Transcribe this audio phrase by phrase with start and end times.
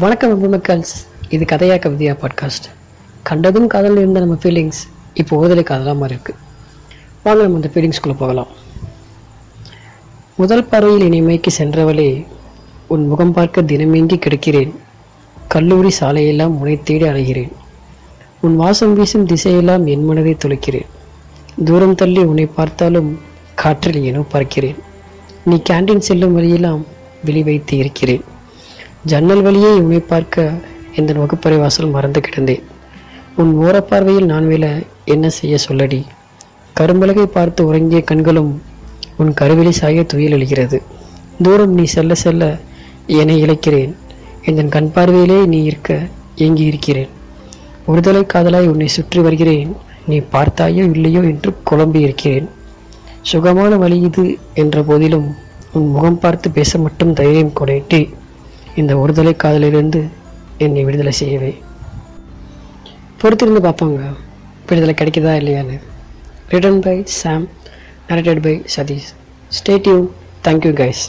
[0.00, 0.92] வணக்கம் அன்பு மக்கள்ஸ்.
[1.34, 2.66] இது கதையா கவிதையா பாட்காஸ்ட்
[3.28, 4.78] கண்டதும் காதலில் இருந்த நம்ம ஃபீலிங்ஸ்
[5.20, 6.38] இப்போ ஓதலை காதலாக மாதிரி இருக்குது
[7.24, 8.48] வாங்க நம்ம அந்த ஃபீலிங்ஸ்குள்ளே போகலாம்.
[10.36, 12.08] முதல் பார்வையில் இனிமைக்கு சென்றவளே
[12.94, 14.72] உன் முகம் பார்க்க தினமேங்கி கிடைக்கிறேன்.
[15.48, 17.52] கல்லூரி சாலையெல்லாம் முனை தேடி அலைகிறேன்.
[18.40, 20.90] உன் வாசம் வீசும் திசையெல்லாம் என் மனதை துளைக்கிறேன்
[21.64, 23.12] தூரம் தள்ளி உன்னை பார்த்தாலும்
[23.54, 24.80] காற்றில் ஏனோ பார்க்கிறேன்
[25.44, 26.82] நீ கேண்டீன் செல்லும் வழியெல்லாம்
[27.24, 28.24] விழி வைத்து இருக்கிறேன்.
[29.10, 30.42] ஜன்னல் வழியே உன்னை பார்க்க
[30.98, 32.62] இந்த வகுப்பறை வாசல் மறந்து கிடந்தேன்.
[33.36, 34.66] உன் ஓரப்பார்வையில் நான் வில
[35.04, 35.98] என்ன செய்ய சொல்லடி?
[36.76, 38.52] கரும்பலகை பார்த்து உறங்கிய கண்களும்
[39.16, 40.80] உன் கருவிழி சாய துயில் எழுகிறது
[41.42, 42.42] தூரம் நீ செல்ல செல்ல
[43.18, 43.92] என்னை இழைக்கிறேன்.
[44.44, 45.98] என் கண் பார்வையிலே நீ இருக்க
[46.44, 47.10] ஏங்கி இருக்கிறேன்.
[47.90, 49.70] ஒருதலை காதலாய் உன்னை சுற்றி வருகிறேன்.
[50.06, 52.48] நீ பார்த்தாயோ இல்லையோ என்று குழம்பி இருக்கிறேன்.
[53.30, 55.28] சுகமான வழி இது என்ற போதிலும்
[55.72, 58.02] உன் முகம் பார்த்து பேச மட்டும் தைரியம் கொடைட்டி
[58.76, 60.08] இந்த ஒருதலை காதலிலிருந்து
[60.58, 61.62] என்னை விடுதலை செய்யவே.
[63.20, 64.16] பொறுத்திருந்து பார்ப்பாங்க.
[64.68, 65.80] விடுதலை கிடைக்குதா இல்லையான்னு.
[66.50, 67.48] Written by Sam
[68.08, 69.10] narrated by Satish
[69.48, 70.08] ஸ்டேட்யூ
[70.44, 71.04] thank you guys